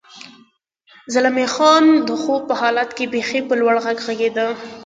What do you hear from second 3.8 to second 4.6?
غږ غږېدې.